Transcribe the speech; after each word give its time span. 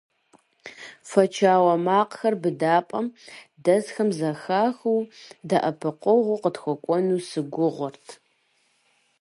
Фочауэ 1.09 1.73
макъхэр 1.85 2.35
быдапӀэм 2.41 3.07
дэсхэм 3.63 4.09
зэхахыу, 4.17 4.99
дэӀэпыкъуэгъу 5.49 6.41
къытхуэкӀуэну 6.43 7.19
сыгугъэрт. 7.27 8.07